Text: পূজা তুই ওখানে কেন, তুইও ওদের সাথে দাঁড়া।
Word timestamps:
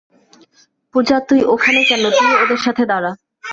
পূজা 0.95 1.17
তুই 1.27 1.41
ওখানে 1.53 1.81
কেন, 1.83 2.03
তুইও 2.11 2.35
ওদের 2.43 2.59
সাথে 2.65 2.83
দাঁড়া। 2.85 3.11